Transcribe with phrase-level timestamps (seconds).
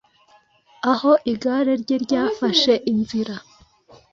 [0.91, 3.35] Aho igare rye ryafashe inzira,